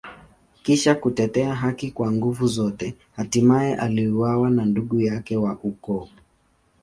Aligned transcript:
Kisha 0.63 0.95
kutetea 0.95 1.55
haki 1.55 1.91
kwa 1.91 2.11
nguvu 2.11 2.47
zote, 2.47 2.95
hatimaye 3.15 3.75
aliuawa 3.75 4.49
na 4.49 4.65
ndugu 4.65 5.01
yake 5.01 5.35
wa 5.37 5.57
ukoo. 5.63 6.09